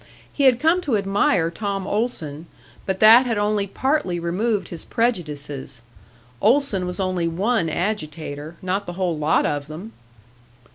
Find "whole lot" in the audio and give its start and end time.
8.93-9.45